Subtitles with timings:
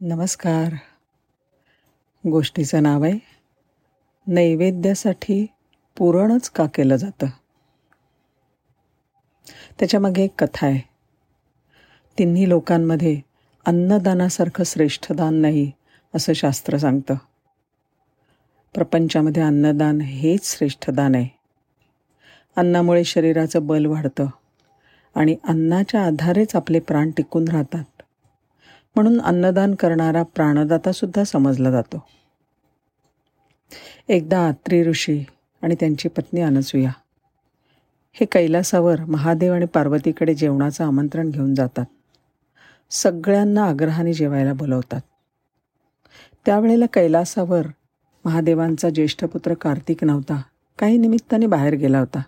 [0.00, 0.72] नमस्कार.
[2.30, 3.18] गोष्टीचं नाव आहे
[4.26, 5.46] नैवेद्यासाठी
[5.96, 7.26] पुरणच का केलं जातं?
[9.78, 10.80] त्याच्यामागे एक कथा आहे.
[12.18, 13.20] तिन्ही लोकांमध्ये
[13.66, 15.72] अन्नदानासारखं श्रेष्ठ दान नाही
[16.14, 17.14] असं शास्त्र सांगतं.
[18.74, 21.28] प्रपंचामध्ये अन्नदान हेच श्रेष्ठ दान आहे.
[22.56, 24.26] अन्नामुळे शरीराचं बल वाढतं
[25.14, 28.02] आणि अन्नाच्या आधारेच आपले प्राण टिकून राहतात.
[28.96, 32.04] म्हणून अन्नदान करणारा प्राणदातासुद्धा समजला जातो.
[34.08, 35.24] एकदा आत्री ऋषी
[35.62, 36.90] आणि त्यांची पत्नी अनसुया
[38.12, 41.84] हे कैलासावर महादेव आणि पार्वतीकडे जेवणाचं आमंत्रण घेऊन जातात.
[42.90, 45.00] सगळ्यांना आग्रहाने जेवायला बोलवतात.
[46.46, 47.66] त्यावेळेला कैलासावर
[48.24, 50.42] महादेवांचा ज्येष्ठ पुत्र कार्तिक नव्हता.
[50.78, 52.22] काही निमित्ताने बाहेर गेला होता.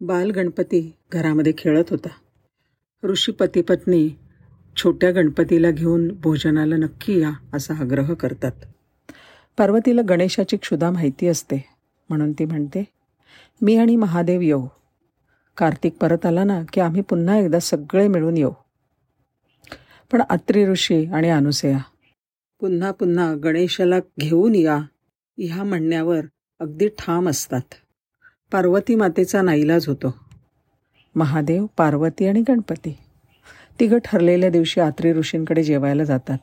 [0.00, 2.08] बाल गणपती घरामध्ये खेळत होता.
[3.06, 4.08] ऋषी पती पत्नी
[4.82, 8.52] छोट्या गणपतीला घेऊन भोजनाला नक्की या असा आग्रह करतात.
[9.56, 11.64] पार्वतीला गणेशाची क्षुधा माहिती असते
[12.08, 12.84] म्हणून ती म्हणते
[13.62, 14.66] मी आणि महादेव येऊ.
[15.56, 18.50] कार्तिक परत आला ना की आम्ही पुन्हा एकदा सगळे मिळून येऊ.
[20.12, 21.78] पण अत्री ऋषी आणि अनुसया
[22.60, 24.78] पुन्हा पुन्हा गणेशाला घेऊन या
[25.38, 26.20] ह्या म्हणण्यावर
[26.60, 27.74] अगदी ठाम असतात.
[28.52, 30.14] पार्वती मातेचा नाईलाज होतो.
[31.14, 32.98] महादेव पार्वती आणि गणपती.
[33.80, 36.38] तिघं ठरलेल्या दिवशी आत्री ऋषींकडे जेवायला जातात.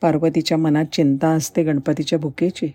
[0.00, 2.72] पार्वतीच्या मनात चिंता असते गणपतीच्या भुकेची.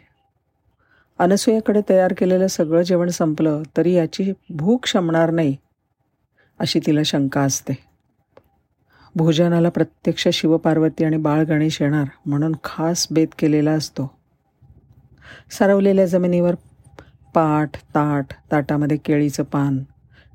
[1.20, 5.56] अनसुयाकडे तयार केलेलं सगळं जेवण संपलं तरी याची भूक शमणार नाही
[6.60, 7.74] अशी तिला शंका असते.
[9.16, 14.12] भोजनाला प्रत्यक्ष शिवपार्वती आणि बाळ गणेश येणार म्हणून खास बेत केलेला असतो.
[15.52, 16.56] सारवलेल्या जमिनीवर
[17.34, 19.84] पाठ ताट ताटामध्ये केळीचं पान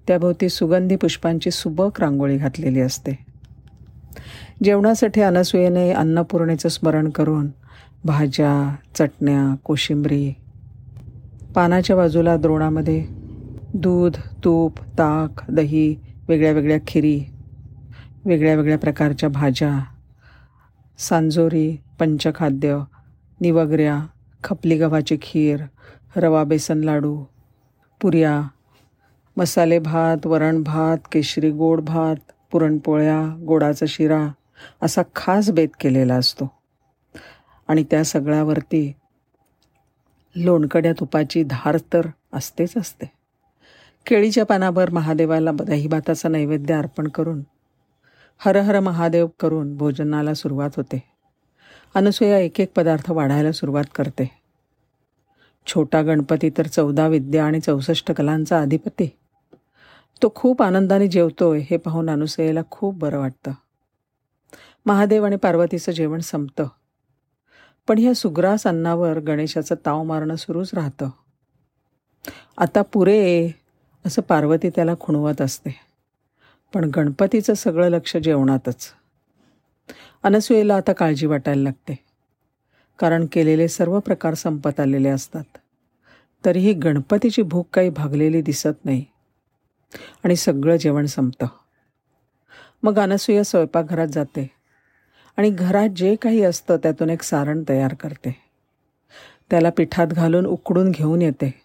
[0.07, 3.19] त्याभोवती सुगंधी पुष्पांची सुबक रांगोळी घातलेली असते.
[4.65, 7.49] जेवणासाठी अनसुयेने अन्नपूर्णेचं स्मरण करून
[8.05, 10.33] भाज्या चटण्या कोशिंबरी
[11.55, 13.07] पानाच्या बाजूला द्रोणामध्ये
[13.75, 15.97] दूध तूप ताक दही
[16.29, 17.21] वेगळ्या वेगळ्या खिरी
[18.25, 19.73] वेगळ्या वेगळ्या प्रकारच्या भाज्या
[20.99, 22.79] सांजोरी पंचखाद्य
[23.41, 24.07] निवगऱ्या
[24.45, 25.61] खपली गव्हाची खीर
[26.17, 27.25] रवा बेसन लाडू
[28.01, 28.43] पुऱ्या
[29.39, 34.29] मसाले भात वरण भात केशरी गोड भात पुरणपोळ्या गोडाचा शिरा
[34.83, 36.51] असा खास बेत केलेला असतो.
[37.69, 38.93] आणि त्या सगळ्यावरती
[40.37, 43.11] लोणकड्या तुपाची धार तर असतेच असते.
[44.07, 47.43] केळीच्या पानावर महादेवाला दहीभाताचा नैवेद्य अर्पण करून
[48.39, 51.03] हर हर महादेव करून भोजनाला सुरुवात होते.
[51.95, 54.31] अनसूया एक एक पदार्थ वाढायला सुरुवात करते.
[55.67, 59.11] छोटा गणपती तर चौदा विद्या आणि चौसष्ट कलांचा अधिपती.
[60.23, 63.53] तो खूप आनंदाने जेवतोय हे पाहून अनुसयेला खूप बरं वाटतं.
[64.87, 66.67] महादेव आणि पार्वतीचं जेवण संपतं.
[67.89, 71.11] पण ह्या सुग्रास अन्नावर गणेशाचं ताव मारणं सुरूच राहतं.
[72.59, 73.51] आता पुरे
[74.07, 75.81] असं पार्वती त्याला खुणवत असते.
[76.75, 78.89] पण गणपतीचं सगळं लक्ष जेवणातच.
[80.23, 81.99] अनसुयेला आता काळजी वाटायला लागते.
[82.99, 85.45] कारण केलेले सर्व प्रकार संपत आलेले असतात.
[86.45, 89.05] तरीही गणपतीची भूक काही भागलेली दिसत नाही.
[90.25, 91.47] आणि सगळं जेवण संपतं.
[92.83, 94.51] मग अनसूया स्वयंपाकघरात जाते
[95.37, 98.47] आणि घरात जे काही असतं त्यातून एक सारण तयार करते.
[99.51, 101.63] त्याला पिठात घालून उकडून घेऊन येते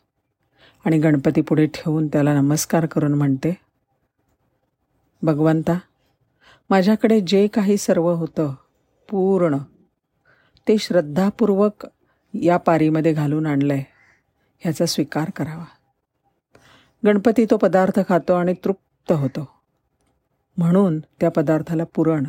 [0.85, 3.53] आणि गणपती पुढे ठेवून त्याला नमस्कार करून म्हणते
[5.21, 5.77] भगवंता
[6.69, 8.53] माझ्याकडे जे काही सर्व होतं
[9.09, 9.57] पूर्ण
[10.67, 11.87] ते श्रद्धापूर्वक
[12.33, 13.83] या पारीमध्ये घालून आणलं आहे
[14.59, 15.65] ह्याचा स्वीकार करावा.
[17.05, 19.49] गणपती तो पदार्थ खातो आणि तृप्त होतो.
[20.57, 22.25] म्हणून त्या पदार्थाला पुरण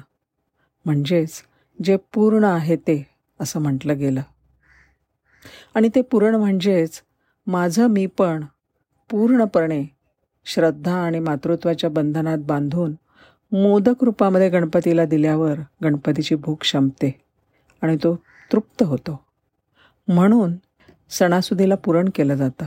[0.85, 1.43] म्हणजेच
[1.85, 3.07] जे पूर्ण आहे ते
[3.41, 4.21] असं म्हटलं गेलं.
[5.75, 7.03] आणि ते पुरण म्हणजेच
[7.47, 8.45] माझं मी पण
[9.11, 9.85] पूर्णपणे
[10.45, 12.93] श्रद्धा आणि मातृत्वाच्या बंधनात बांधून
[13.53, 15.55] मोदक रूपामध्ये गणपतीला दिल्यावर
[15.85, 17.21] गणपतीची भूक शमते
[17.83, 18.17] आणि तो
[18.53, 19.25] तृप्त होतो.
[20.09, 20.55] म्हणून
[21.11, 22.67] सणासुदीला पुरण केलं जातं.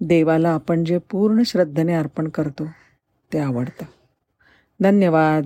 [0.00, 2.66] देवाला आपण जे पूर्ण श्रद्धेने अर्पण करतो
[3.32, 3.84] ते आवडतं.
[4.82, 5.44] धन्यवाद.